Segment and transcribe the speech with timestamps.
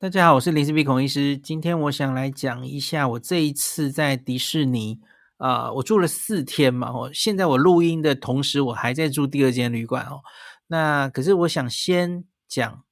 [0.00, 1.38] 大家好，我是林氏璧孔医师。
[1.38, 5.00] 今天我想来讲一下我这一次在迪士尼
[5.38, 6.90] 啊、我住了四天嘛。
[6.90, 10.20] 哦，现在我录音的同时，我还在住第二间旅馆哦。
[10.66, 12.84] 那可是我想先讲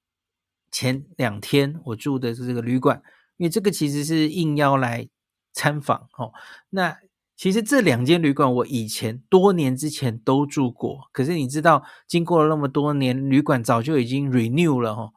[0.70, 3.02] 前两天我住的是这个旅馆，
[3.36, 5.06] 因为这个其实是应邀来
[5.52, 6.32] 参访哦。
[6.70, 6.96] 那
[7.36, 15.12] 其实这两间旅馆我以前多年之前都住过，可是你知道，经过了那么多年，旅馆早就已经 renew 了哦。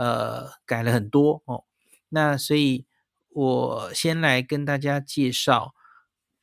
[0.00, 1.64] 呃，改了很多哦，
[2.08, 2.86] 那所以
[3.28, 5.74] 我先来跟大家介绍，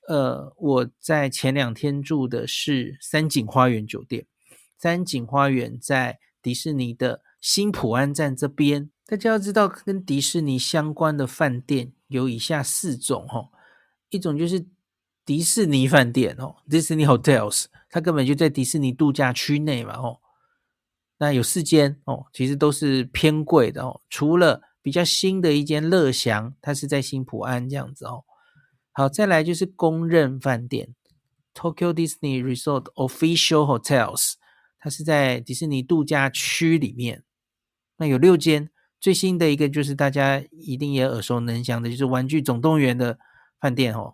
[0.07, 4.27] 呃，我在前两天住的是三井花园酒店，
[4.77, 8.91] 三井花园在迪士尼的新浦安站这边。
[9.07, 13.49] 大家要知道，跟迪士尼相关的饭店有以下四种哦，
[14.11, 14.67] 一种就是
[15.25, 20.19] 迪士尼饭店哦，Disney Hotels，它根本就在迪士尼度假区内嘛哦。
[21.19, 24.01] 那有四间哦，其实都是偏贵的哦。
[24.09, 28.23] 除了比较新的一间乐祥，它是在新浦安这样子哦。
[28.91, 30.95] 好，再来就是公认饭店
[31.53, 34.33] Tokyo Disney Resort Official Hotels，
[34.79, 37.23] 它是在迪士尼度假区里面。
[37.97, 43.17] 那有六间，最新的一个就是大家一定也耳熟能详的，就是玩具总动员的
[43.59, 44.13] 饭店哦。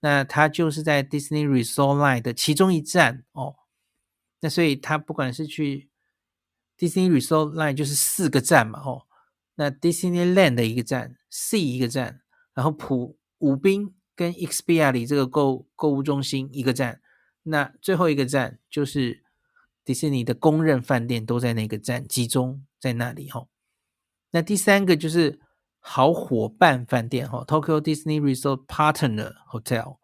[0.00, 3.56] 那它就是在 Disney Resort Line 的其中一站哦。
[4.40, 5.89] 那所以它不管是去
[6.80, 9.02] Disney Resort Line 就是四个站嘛，哦，
[9.56, 12.22] 那 Disneyland 的一个站，C 一个站，
[12.54, 17.02] 然后普武滨跟 Expedia 里这个购购物中心一个站，
[17.42, 19.22] 那最后一个站就是
[19.84, 23.46] 迪士尼的公认饭店都在那个站集中在那里，哈。
[24.30, 25.38] 那第三个就是
[25.80, 29.98] 好伙伴饭店，哈，Tokyo Disney Resort Partner Hotel，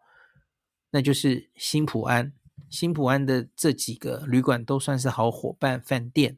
[0.91, 2.33] 那就是新浦安，
[2.69, 6.37] 新浦安的这几个旅馆都算是好伙伴饭店。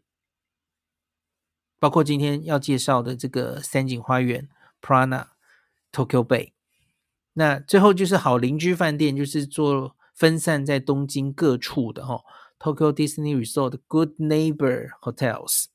[1.80, 4.50] 包括今天要介绍的这个三井花园
[4.82, 5.28] Prana
[5.94, 6.52] Tokyo Bay，
[7.34, 12.22] 那最后就是好邻居饭店，就是做分散在东京各处的哈
[12.60, 15.68] Tokyo Disney Resort Good Neighbor Hotels，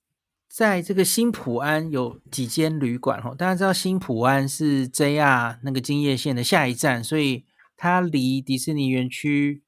[0.47, 9.62] 在这个新浦安有几间旅馆哈，大家知道新浦安是 JR 那个京叶线的下一站，所以它离迪士尼园区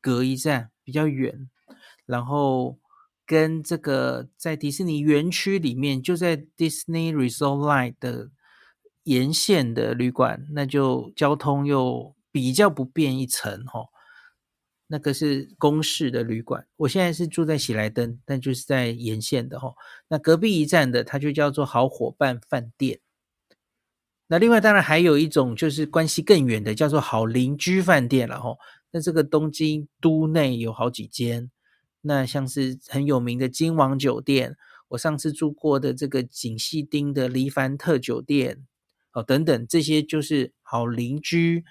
[0.00, 1.50] 隔一站比较远，
[2.06, 2.78] 然后。
[3.26, 8.30] 跟这个在迪士尼园区里面，就在 Disney Resort Line 的
[9.04, 13.88] 沿线的旅馆，那就交通又比较不便一层哦。
[14.86, 19.74] 那个是公式的旅馆，我现在是住在喜来登，但就是在沿线的哦。
[20.08, 23.00] 那隔壁一站的，它就叫做好伙伴饭店。
[24.26, 28.58] 那另外当然还有一种就是关系更远的，叫做好邻居饭店了哦。
[28.90, 31.50] 那这个东京都内有好几间。
[32.06, 34.56] 那像是很有名的金王酒店，
[34.88, 38.64] 我上次住过的这个锦糸町的黎凡特酒店，
[39.12, 41.64] 哦，等等，这些就是好邻居。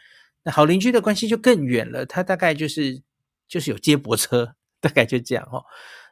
[0.44, 3.02] 那好邻居的关系就更远了，他大概就是
[3.48, 5.64] 就是有接驳车，大概就这样哦。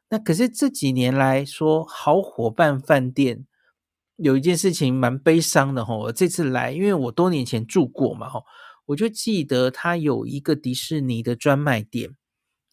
[0.09, 3.47] 那可是这几年来说，好伙伴饭店
[4.17, 5.95] 有一件事情蛮悲伤的哈。
[5.95, 8.43] 我这次来，因为我多年前住过嘛，哈，
[8.85, 12.15] 我就记得它有一个迪士尼的专卖店。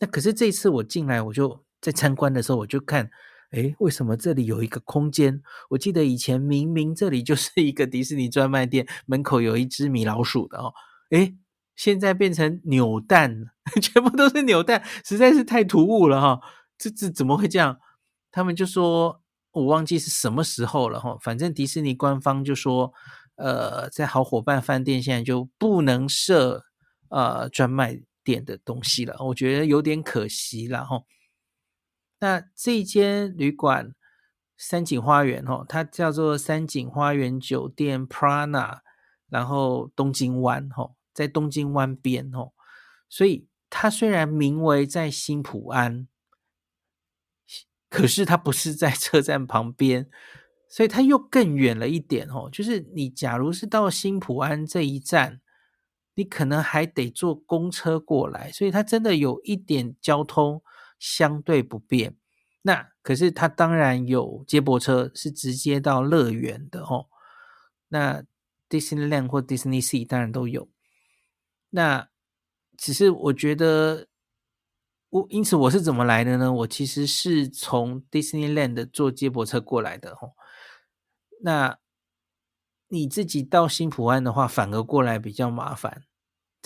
[0.01, 3.11] 那可是这次我进来，我就在参观的时候，我就看，
[3.53, 5.43] 诶，为什么这里有一个空间？
[5.71, 10.73] 我记得以前明明这里就是一个迪士尼专卖店，门口有一只米老鼠的哦，
[11.11, 11.35] 诶，
[11.75, 13.51] 现在变成扭蛋，
[13.83, 16.41] 全部都是扭蛋，实在是太突兀了哈、哦！
[16.79, 17.79] 这这怎么会这样？
[18.31, 19.21] 他们就说，
[19.53, 22.93] 我忘记是什么时候了哈、哦，反正迪士尼官方就说，
[23.37, 26.65] 呃，在好伙伴饭店现在就不能设
[27.09, 28.01] 呃专卖。
[28.29, 31.03] 点的东西了，我觉得有点可惜了哈。
[32.19, 33.95] 那这间旅馆
[34.59, 38.81] 三井花园哈，它叫做三井花园酒店 Prana，
[39.31, 42.53] 然后东京湾哈，在东京湾边哈，
[43.09, 46.07] 所以它虽然名为在新浦安，
[47.89, 50.11] 可是它不是在车站旁边，
[50.69, 52.51] 所以它又更远了一点哦。
[52.53, 55.41] 就是你假如是到新浦安这一站。
[56.19, 60.61] 你可能还得坐公车过来，所以它真的有一点交通
[60.99, 62.17] 相对不便。
[62.63, 67.07] 那可是它当然有接驳车，是直接到乐园的哦。
[67.87, 68.25] 那
[68.69, 70.69] Disneyland 或 Disney Sea 当然都有。
[71.71, 72.09] 那
[72.77, 74.09] 只是我觉得，
[75.11, 76.53] 我因此我是怎么来的呢？
[76.53, 80.35] 我其实是从 Disneyland 坐接驳车过来的哦。
[81.43, 81.79] 那
[82.89, 86.08] 你自己到新浦安的话，反而过来比较麻烦。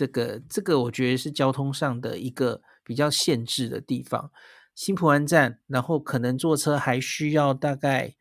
[0.03, 4.33] 这个这个，我觉得是交通上的一个比较限制的地方。
[4.75, 8.17] 新浦安站，然后可能坐车还需要大概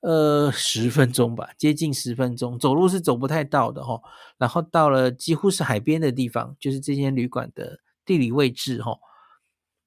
[0.00, 4.00] 呃，十分钟吧，接近十分钟，走路是走不太到的哦。
[4.38, 8.98] 然后到了几乎是海边的地方，就是这间旅馆的地理位置哦。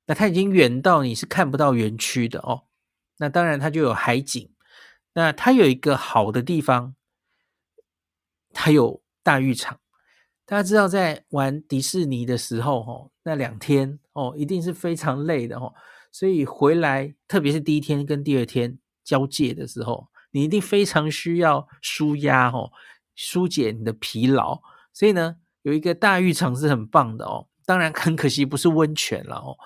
[0.06, 2.66] 那它已经远到你是看不到园区的哦。
[3.18, 4.52] 那当然它就有海景。
[5.14, 6.94] 那它有一个好的地方，
[8.54, 9.80] 它有大浴场。
[10.50, 15.76] 大家知道在玩迪士尼的时候哦，那两天哦，一定是非常累的哦。
[16.12, 18.80] 所以回来，特别是第一天跟第二天。
[19.04, 22.72] 交界的时候，你一定非常需要舒压哦，
[23.16, 24.60] 疏解你的疲劳。
[24.94, 27.48] 所以呢，有一个大浴场是很棒的哦。
[27.66, 29.58] 当然很可惜不是温泉了哦。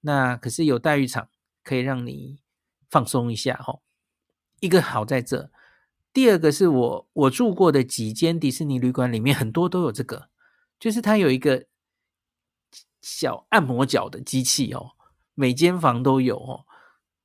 [0.00, 1.28] 那可是有大浴场
[1.62, 2.38] 可以让你
[2.90, 3.80] 放松一下哦。
[4.60, 5.50] 一个好在这，
[6.12, 10.28] 第二个是我我住过的几间迪士尼旅馆里面很多都有这个，
[10.78, 11.66] 就是它有一个
[13.00, 14.92] 小按摩脚的机器哦，
[15.34, 16.64] 每间房都有哦。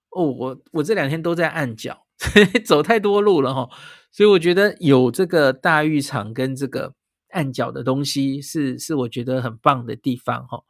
[0.10, 2.08] 哦，我我这两天都在按脚，
[2.66, 3.70] 走太多路了哈，
[4.12, 6.96] 所以我觉得有这个大浴场跟这个
[7.30, 10.64] 按脚的东西是是我觉得很棒的地方哈。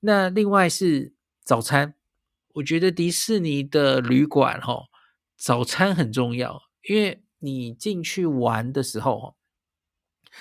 [0.00, 1.14] 那另外是
[1.44, 1.94] 早餐，
[2.54, 4.88] 我觉得迪士尼的旅馆哈，
[5.36, 9.36] 早餐很重要，因为你进去玩的时候，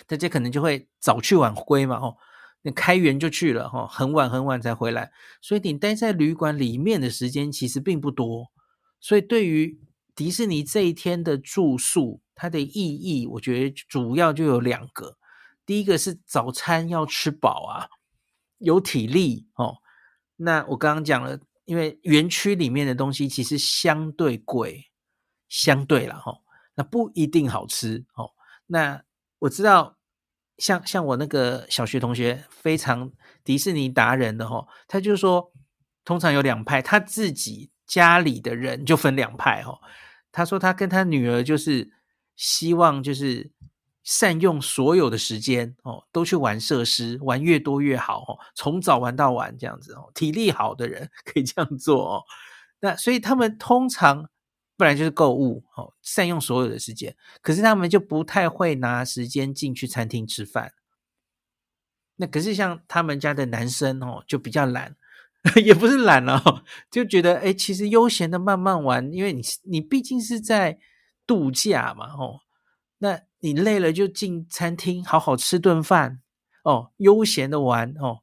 [0.06, 2.16] 大家可能就会早去晚归嘛哈。
[2.64, 5.12] 你开园就去了哈，很晚很晚才回来，
[5.42, 8.52] 所以你待在旅馆里面的时间其实并不多。
[9.00, 9.80] 所以对于
[10.16, 15.18] 迪士尼这一天的住宿，它的意义，我觉得主要就有两个。
[15.66, 17.88] 第一个是早餐要吃饱啊，
[18.58, 19.78] 有体力哦。
[20.36, 24.90] 那我刚刚讲了，因为园区里面的东西其实相对贵，
[25.48, 26.40] 相对了哈，
[26.78, 28.32] 那不一定好吃哦。
[28.68, 29.04] 那
[29.40, 29.96] 我知道。
[30.60, 33.12] 像像我那个小学同学，非常
[33.44, 35.52] 迪士尼达人的齁，他就说，
[36.04, 39.78] 通常有两派，他自己家里的人就分两派哦。
[40.32, 41.92] 他说他跟他女儿就是
[42.36, 43.52] 希望就是
[44.04, 52.24] 善用所有的时间哦，都去玩设施，玩越多越好哦，从早玩到晚这样子哦，体力好的人 可以这样做哦。
[52.80, 54.28] 那所以他们通常。
[54.78, 57.16] 不然就是购物，哦，善用所有的时间。
[57.42, 60.74] 可是他们就不太会拿时间进去餐厅吃饭。
[62.18, 64.96] 那可是像他们家的男生哦，就比较懒，
[65.64, 70.80] 也不是懒哦，就觉得哎，其实悠闲的慢慢玩，因为你你毕竟是在
[71.26, 72.40] 度假嘛，哦，
[73.00, 76.22] 那你累了就进餐厅好好吃顿饭，
[76.64, 78.20] 哦，悠闲的玩哦，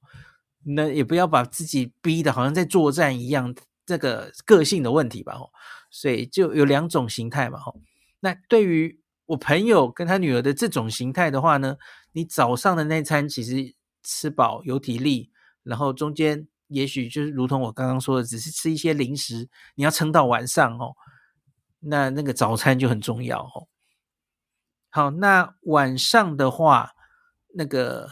[0.64, 3.54] 那也不要把自己逼得好像在作战一样，
[3.86, 5.50] 这个个性的问题吧，哦。
[5.94, 7.80] 所以就有两种形态嘛，吼。
[8.18, 11.76] 那对于我朋友跟他女儿的这种形态的话呢，
[12.10, 15.30] 你早上的那餐其实吃饱有体力，
[15.62, 20.96] 然后中间也许就是如同我刚刚说的，只是吃一些零食，你要撑到晚上哦。
[21.78, 23.68] 那那个早餐就很重要哦。
[24.90, 26.90] 好，那晚上的话，
[27.54, 28.10] 那个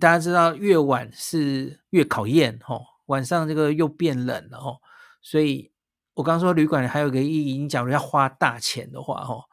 [0.00, 4.80] 大家知道越晚是越考验哦，晚上这个又变冷了哦，
[5.20, 5.70] 所以。
[6.20, 9.44] 我刚说旅馆还有一个意义，你假如要花大钱的话，哦，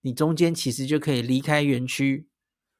[0.00, 2.26] 你中间其实就可以离开园区，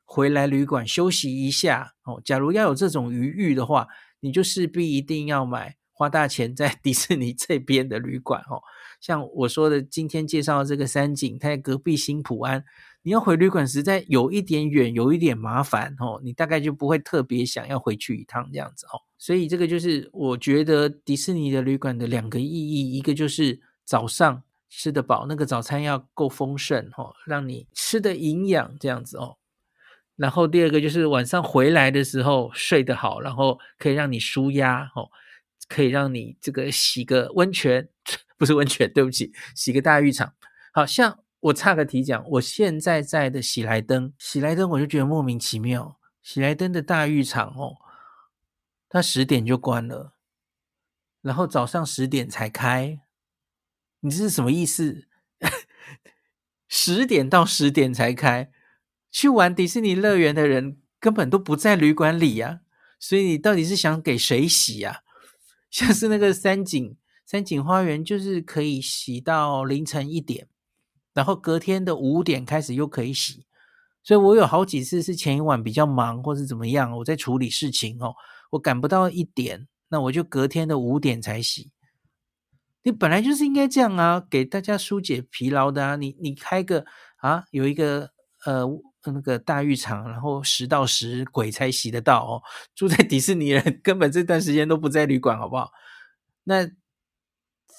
[0.04, 2.20] 回来旅馆休息一下，哦。
[2.24, 3.86] 假如要有这种余裕的话，
[4.18, 8.60] 你就势必一定要买花大钱在 迪士尼这边的旅馆，哦。
[9.00, 12.64] 像我说的，今天介绍的这个山景，它在隔壁新普安。
[13.06, 18.98] 你要回旅馆实在有一点远，有一点麻烦哦，你大概就不会特别想要回去一趟这样子哦。
[19.16, 29.36] 所以这个就是我觉得迪士尼的旅馆的两个意义，一个就是早上吃得饱，那个早餐要够丰盛哦，让你吃的营养这样子哦。
[30.16, 35.08] 然后第二个就是晚上回来的时候睡得好，然后可以让你舒压哦，
[35.68, 37.88] 可以让你这个洗个温泉，
[38.36, 40.32] 不是温泉，对不起，洗个大浴场，
[40.72, 41.20] 好像。
[41.46, 46.00] 我插个题讲，我现在在的喜来登，喜来登我就觉得莫名其妙。
[46.22, 47.76] 喜来登的大浴场哦，
[48.88, 50.14] 它十点就关了，
[51.22, 53.00] 然后早上十点才开，
[54.00, 55.06] 你这是什么意思？
[56.66, 58.50] 十点到十点才开，
[59.12, 62.62] 去玩迪士尼乐园的人根本都不在旅馆里呀，
[62.98, 65.02] 所以你到底是想给谁洗呀？
[65.70, 70.48] 像是那个三井三井花园，就是可以洗到凌晨一点。
[71.16, 73.46] 然后隔天的五点开始又可以洗，
[74.02, 78.14] 所以我有好几次是前一晚比较忙或是怎么样，我在处理事情哦，
[78.50, 81.70] 我赶不到一点，那我就隔天的五点才洗。
[82.82, 85.96] 你本来就是应该这样啊，给大家疏解疲劳的啊。
[85.96, 86.84] 你你开个
[87.16, 88.10] 啊，有一个
[88.44, 88.64] 呃
[89.06, 92.42] 那个大浴场，然后十到十鬼才洗得到哦。
[92.74, 95.72] 住在迪士尼人 根本这段时间都不在旅馆，好不好？
[96.44, 96.70] 那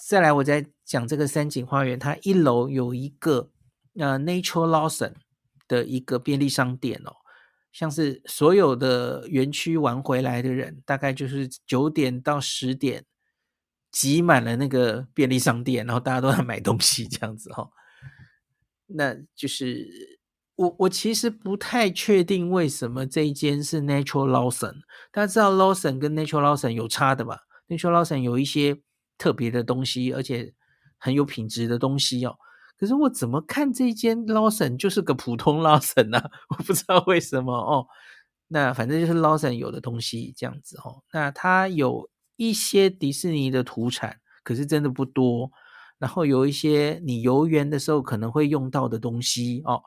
[0.10, 3.52] 再来我再讲这个三井花园，它一楼有一个
[4.00, 5.14] 呃 Natural Lawson
[5.68, 7.12] 的一个便利商店哦，
[7.74, 13.04] 像是所有的园区玩回来的人，大概就是九点到十点
[13.92, 17.70] 挤满了那个便利商店，然后大家都在买东西这样子、哦。
[18.86, 19.86] 那就是
[20.56, 24.76] 我我其实不太确定为什么这一间是 Natural Lawson，
[25.12, 28.82] 大家知道 Lawson 跟 Natural Lawson 有差的吧？Natural Lawson 有一些
[29.18, 30.54] 特别的东西，而且
[30.98, 32.36] 很有品质的东西哦。
[32.78, 36.30] 可是我怎么看这间 Lawson 就是个普通 Lawson 啊？
[36.50, 37.88] 我不知道为什么哦。
[38.48, 41.04] 那反正就是 Lawson 有的东西这样子哦。
[41.12, 45.52] 那它有一些迪士尼的土产，可是真的不多。
[46.00, 49.82] 然后有一些你游园的时候可能会用到的东西哦，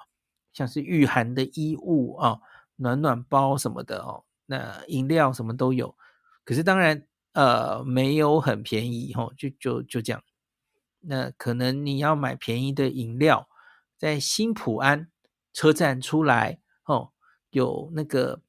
[0.53, 2.41] 像是御寒的衣物哦，
[2.75, 5.95] 暖暖包什么的哦，那饮料什么都有。
[6.45, 10.21] 可是当然呃没有很便宜哦，就就就这样。
[11.03, 13.49] 那可能你要买便宜的饮料，
[13.97, 15.11] 在新埔安
[15.53, 17.13] 车站出来哦，
[17.51, 18.43] 有那个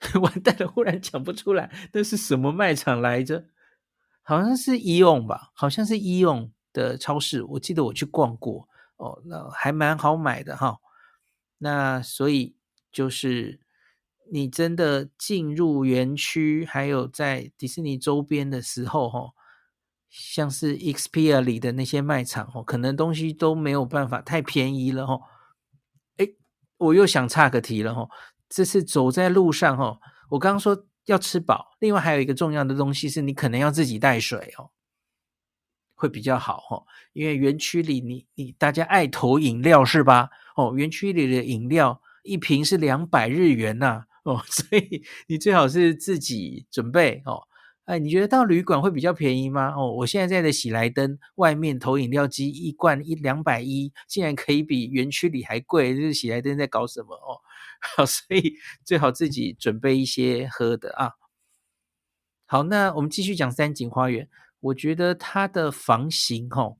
[0.22, 3.46] 完蛋了，忽然讲不出来，那是什么卖场来着？
[4.22, 10.78] 好像是伊永吧，好像是伊永的超市，我记得我去逛过哦，那还蛮好买的哈。
[11.58, 12.56] 那所以
[12.92, 13.60] 就是
[14.30, 19.32] 你真的进入园区，还有在迪士尼周边的时候哈。
[20.16, 25.20] 像是 Expedia 里的那些卖场哦，可能东西都没有办法太便宜了哦。
[26.18, 26.36] 诶，
[26.76, 28.08] 我又想岔个题了哦。
[28.48, 29.98] 这是走在路上哦，
[30.30, 34.70] 我刚刚说要吃饱，另外还有一个重要的东西是你可能要自己带水哦，
[35.96, 36.86] 会比较好哦。
[37.12, 40.30] 因为园区里你你大家爱投饮料是吧？
[40.56, 47.42] 哦，园区里的饮料一瓶是两百日元呐哦， 所以你最好是自己准备哦。
[47.84, 49.74] 哎，你觉得到旅馆会比较便宜吗？
[49.76, 57.40] 哦，我现在在的喜来登外面投饮料机一罐一两百一，竟然可以比园区里还贵，这是喜来登在搞什么哦？
[57.96, 58.54] 好，所以
[58.86, 61.12] 最好自己准备一些喝的啊。
[62.46, 64.28] 好，那我们继续讲三井花园。
[64.60, 66.78] 我觉得它的房型哦，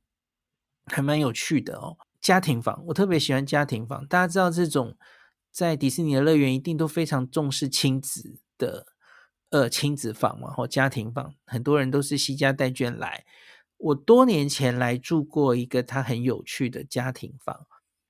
[0.86, 1.98] 还蛮有趣的哦。
[2.18, 4.06] 家庭房，我特别喜欢家庭房。
[4.06, 4.96] 大家知道这种
[5.50, 8.93] 在迪士尼的乐园一定都非常重视亲子的。
[9.54, 13.24] 呃，亲子房嘛，或家庭房，很多人都是携家带眷来。
[13.76, 17.64] 我多年前来住过一个，它很有趣的家庭房，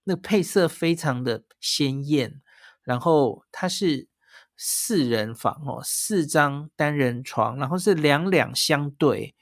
[0.04, 2.40] 那配色非常的鲜艳，
[2.82, 4.08] 然后它是
[4.56, 9.34] 四人房哦，四张单人床，然后是两两相对，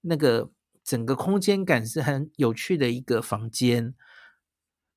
[0.00, 0.50] 那个
[0.82, 3.94] 整个空间感是很有趣的一个房间。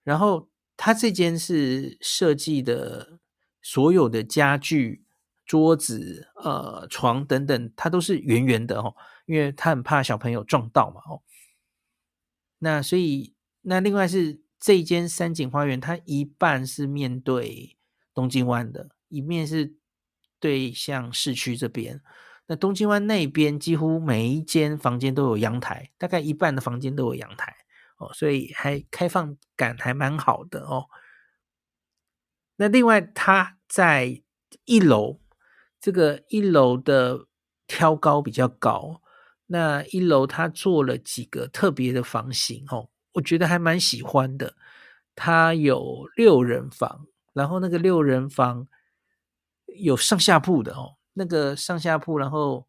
[0.04, 3.20] 然后它这间是设计的
[3.62, 5.04] 所有的家具。
[5.48, 8.94] 桌子、呃，床等等，它都是圆圆的哦，
[9.26, 11.24] 因为他很怕小朋友撞到嘛哦。
[12.60, 17.78] 那所以，那另外是这间三井花园，它一半是面对
[18.14, 19.78] 东京湾的，一面是
[20.42, 22.02] 对向市区这边。
[22.48, 27.56] 那东京湾那边几乎每一间房间都有阳台，大概一半的房间都有阳台
[28.00, 30.90] 哦，所以还开放感还蛮好的哦。
[32.58, 34.22] 那另外，它在
[34.66, 35.22] 一楼。
[35.88, 37.28] 这个一楼的
[37.66, 39.02] 挑高比较高，
[39.46, 44.54] 那一楼他做了几个特别的房型哦，我觉得还蛮喜欢的。
[45.16, 48.68] 它有六人房，然后那个六人房
[49.80, 52.68] 有上下铺的哦，那个上下铺，然后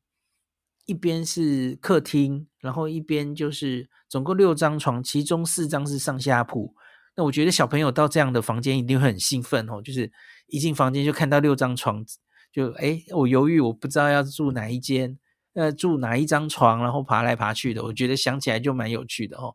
[0.86, 6.72] 一边是客厅，然后一边就是总共六张床，其中四张是上下铺。
[7.16, 10.12] 那我觉得小朋友到这样的房间一定会很兴奋哦，就是
[10.46, 12.06] 一进房间就看到六张床。
[12.50, 15.18] 就哎，我犹豫，我不知道要住哪一间，
[15.54, 19.54] 呃，住哪一张床，然后爬来爬去的，我觉得想起来就蛮有趣的哦。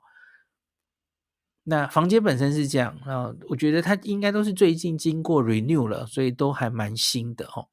[1.63, 7.69] 那房间本身是这样，然后我觉得它应该都是最近经过 renew 了，所以都还蛮新的哦。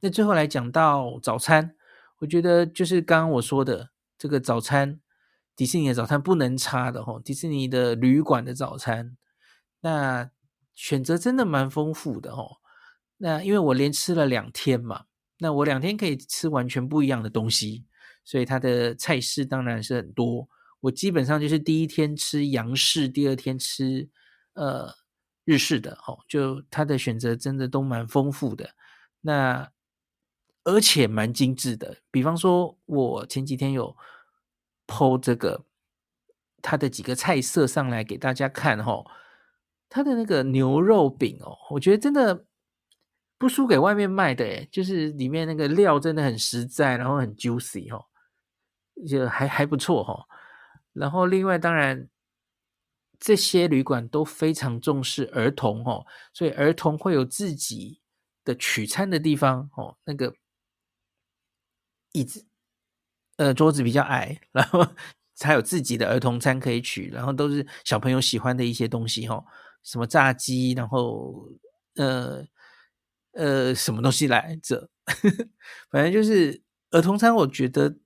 [0.00, 1.74] 那最后来讲到早餐，
[2.18, 5.00] 我觉得就是刚刚我说的这个早餐，
[5.56, 9.16] 迪士尼的早餐不能差的哦，迪士尼的旅馆的早餐，
[9.80, 10.30] 那
[10.74, 12.58] 选择真的蛮丰富的哦。
[13.16, 15.04] 那因为我连吃了两天嘛，
[15.38, 17.86] 那我两天可以吃完全不一样的东西，
[18.24, 20.48] 所以它的菜式当然是很多。
[20.80, 24.08] 我基本上就是第一天吃洋式，第二天吃
[24.54, 24.92] 呃
[25.44, 28.74] 日式的哦，就它的选择真的都蛮丰富的，
[29.20, 29.70] 那
[30.64, 31.98] 而且蛮精致的。
[32.10, 33.96] 比方说，我前几天有
[34.86, 35.64] po 这个
[36.60, 39.06] 它的几个菜色上来给大家看哦，
[39.88, 42.44] 它的那个牛肉饼哦，我觉得真的。
[43.38, 48.04] 不输给外面卖的，就是里面那个料真的很实在，然后很 juicy 哦，
[49.08, 50.26] 就还还不错哈。
[50.92, 52.08] 然后另外当然
[53.18, 58.00] 这些旅馆都非常重视儿童哦，所以儿童会有自己
[58.44, 60.34] 的取餐的地方哦，那个
[62.12, 62.46] 椅子
[63.36, 64.86] 呃桌子比较矮， 然后
[65.34, 69.44] 才有自己的儿童餐可以取，然后都是小朋友喜欢的一些东西哦，
[69.82, 71.48] 什么炸鸡，然后
[71.96, 72.44] 呃
[73.34, 74.88] 呃什么东西来着，
[75.90, 77.96] 反正就是儿童餐，我觉得。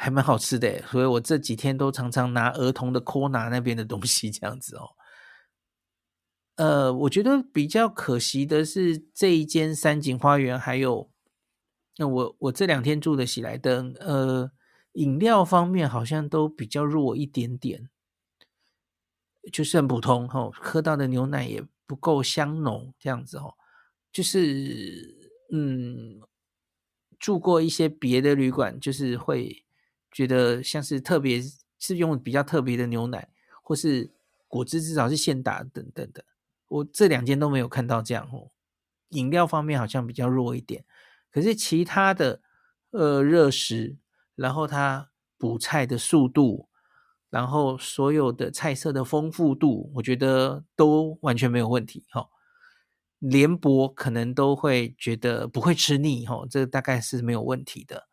[0.00, 4.90] 还蛮好吃的，所以我这几天都常常拿儿童的 Kona 那边的东西这样子哦。
[6.54, 11.10] 呃，我觉得比较可惜的是这一间三井花园，还有
[11.96, 14.52] 那我我这两天住的喜来登，呃，
[14.92, 17.90] 饮料方面好像都比较弱一点点，
[19.52, 23.56] 就是很普通哦，喝到的牛奶也不够香浓这样子哦，
[24.12, 26.20] 就是嗯，
[27.18, 29.64] 住过一些别的旅馆，就是会。
[30.10, 31.40] 觉得像是特别
[31.78, 33.28] 是用比较特别的牛奶，
[33.62, 34.10] 或是
[34.48, 36.24] 果汁至少是现打等等的，
[36.68, 38.50] 我这两间都没有看到这样哦。
[39.10, 40.84] 饮料方面好像比较弱一点，
[41.30, 42.40] 可是其他的
[42.90, 43.98] 呃热食，
[44.34, 46.70] 然后它补菜的速度，
[47.28, 52.28] 然后所有的菜色的丰富度，我觉得都完全没有问题哈。
[53.18, 58.08] 连博可能都会觉得不会吃腻哈，这大概是没有问题的。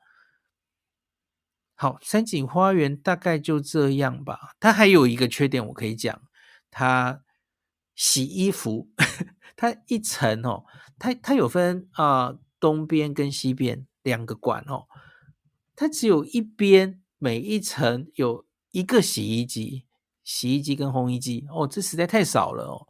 [1.75, 4.55] 好，三井花园大概就这样吧。
[4.59, 6.21] 它还有一个缺点，我可以讲，
[6.71, 7.21] 它
[7.95, 8.89] 洗衣服，
[9.57, 10.63] 它一层哦，
[10.97, 14.85] 它它有分啊、呃、东边跟西边两个馆哦，
[15.75, 19.85] 它只有一边每一层有一个洗衣机，
[20.23, 22.87] 洗衣机跟烘衣机哦，这实在太少了哦。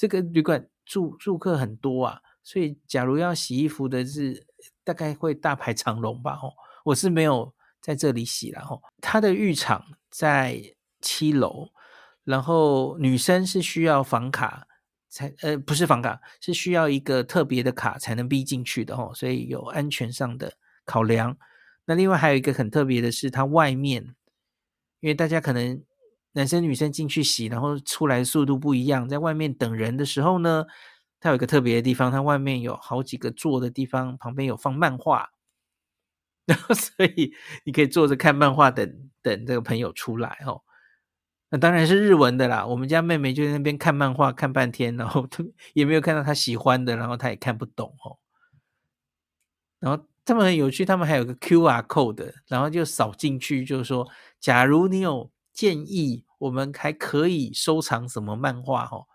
[0.00, 4.46] 这个旅馆住住客很多啊，所以假如要洗衣服的是
[4.82, 6.52] 大概会大排长龙吧哦，
[6.84, 7.52] 我是没有。
[7.82, 10.62] 在这里洗，然后它的浴场在
[11.00, 11.70] 七楼，
[12.24, 14.66] 然后女生是需要房卡
[15.08, 20.52] 才，呃，不是房卡，是需要一个特别的卡才能逼进去的哦，所以有安全上的
[20.84, 21.38] 考量。
[21.86, 24.14] 那另外还有一个很特别的是，它外面，
[25.00, 25.82] 因为大家可能
[26.32, 30.66] 男生女生进去洗，然后出来速度不一样，在外面等人的时候呢，
[31.20, 35.30] 它有一个特别的地方，它外面有好几个坐的地方，旁边有放漫画。
[36.46, 37.32] 然后，所以
[37.64, 38.86] 你可以坐着看漫画等，
[39.22, 40.62] 等等这个朋友出来哦。
[41.50, 42.66] 那当然是日文的啦。
[42.66, 45.28] 我们家妹妹就在那边看漫画看半天，然后
[45.74, 48.18] 也没有看到她喜欢的，然后她也看不懂哦。
[49.80, 54.08] 然后他们很有趣，他们还有个 QR code，然后就扫进去，就是说，
[54.40, 59.06] 假如你有建议，我们还可以收藏什么漫画哦，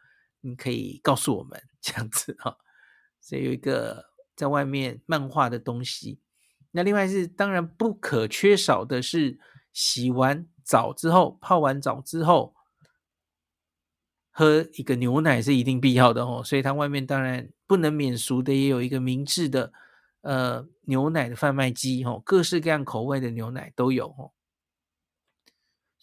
[0.41, 2.55] 你可以告诉我们这样子哈。
[3.19, 6.19] 所以有一个在外面漫画的东西。
[6.69, 9.39] 那另外是当然不可缺少的是，
[9.73, 12.53] 洗完澡之后、泡完澡之后，
[14.29, 16.43] 喝一个牛奶是一定必要的哦。
[16.45, 19.73] 所以它外面当然不能免俗的，也有一个明智的
[20.21, 24.31] 呃牛奶的贩卖机哦，各式各样口味的牛奶都有哦。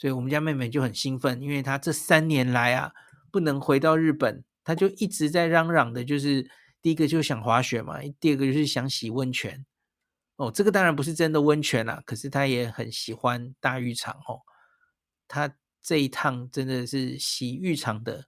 [0.03, 2.93] 所以我们家妹妹就很兴奋，因为她这三年来啊
[3.31, 6.51] 不能回到日本，她就一直在嚷嚷的，就是
[6.83, 9.65] 第一个就想滑雪嘛，第二个就是想洗温泉。
[10.35, 14.43] 哦，这个当然不是真的温泉啦，可是她也很喜欢大浴场哦。
[15.29, 18.25] 她这一趟真的是洗浴场的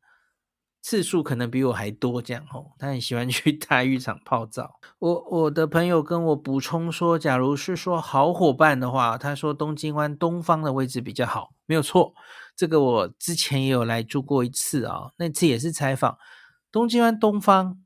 [0.85, 2.73] 次数可能比我还多，这样哦。
[2.79, 4.79] 他很喜欢去 大浴场泡澡。
[4.99, 12.13] 我我的朋友跟我补充说，假如是说好伙伴的话，他说东京湾东方的位置比较好，没有错。
[12.55, 16.19] 这个我之前也有来住过一次啊，那次也是采访
[16.71, 17.79] 东京湾东方，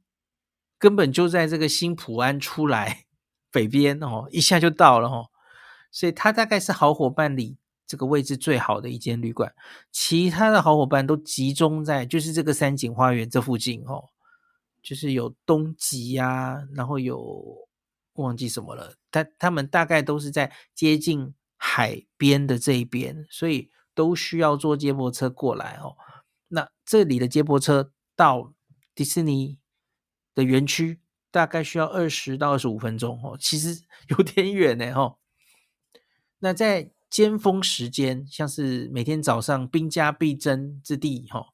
[0.77, 3.05] 根本就在这个新浦安出来。
[3.53, 5.29] 北边哦，一下就到了哦，
[5.93, 7.59] 所以他大概是好伙伴里
[7.89, 9.53] 这个位置最好的一间旅馆，
[9.91, 14.05] 其他的好伙伴都集中在就是这个三井花园这附近哦，
[14.81, 17.67] 就是有东急呀，然后有
[18.13, 25.97] 忘记什么了，他他们大概都是在接近海边的这一边，所以都需要坐接驳车过来哦。
[26.49, 28.53] 那这里的接驳车到
[28.95, 29.59] 迪士尼
[30.35, 31.01] 的园区。
[31.31, 35.19] 大概需要二十到二十五分钟哦，其实有点远呢哦。
[36.39, 41.47] 那在尖峰时间，像是每天早上兵家必争之地哈，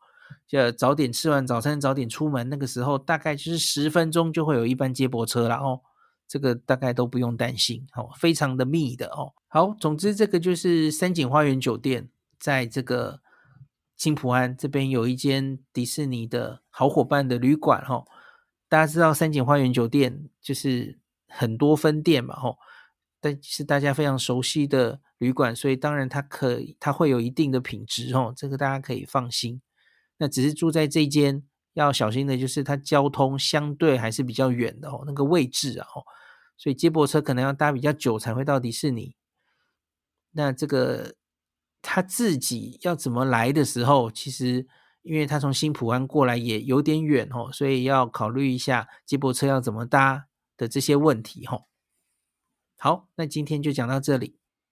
[0.47, 5.81] 就早点吃完早餐，早点出门，那个时候大概就是十分钟就会有一班接驳车了哦。
[6.27, 9.35] 这个大概都不用担心哦，非常的密的哦。
[9.47, 12.09] 好，总之这个就是三井花园酒店，
[12.40, 13.21] 在这个
[13.97, 18.05] 新浦安这边有一间迪士尼的好伙伴的旅馆哈。
[18.69, 22.59] 大家知道三井花园酒店就是很多分店嘛，吼，
[23.21, 29.61] 但是大家非常熟悉的旅馆，所以当然它可以，它会有一定的品质哦，这个大家可以放心。
[30.18, 35.87] 那只是住在这间要小心的就是它交通相对还是比较远的哦，那个位置啊，
[36.57, 39.16] 所以接驳车可能要搭比较久才会到迪士尼。
[40.33, 41.14] 那这个
[41.83, 44.66] 他自己要怎么来的时候，其实
[45.03, 51.64] 因为他从新埔安过来也有点远哦，所以要考虑一下接驳车要怎么搭的这些问题哦。
[52.79, 54.38] 好，那今天就讲到这里，